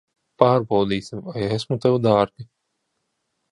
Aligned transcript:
Pārbaudīsim, 0.43 1.21
vai 1.27 1.45
esmu 1.59 1.79
tev 1.85 2.01
dārga. 2.09 2.49